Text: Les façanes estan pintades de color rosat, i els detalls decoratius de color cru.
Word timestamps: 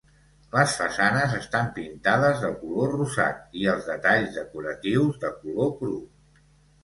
Les 0.53 0.71
façanes 0.77 1.33
estan 1.39 1.67
pintades 1.75 2.39
de 2.45 2.49
color 2.61 2.89
rosat, 2.95 3.43
i 3.63 3.67
els 3.73 3.89
detalls 3.91 4.33
decoratius 4.41 5.19
de 5.27 5.31
color 5.43 5.69
cru. 5.83 6.01